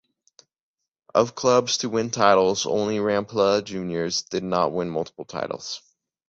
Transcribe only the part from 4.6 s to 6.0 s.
win multiple titles.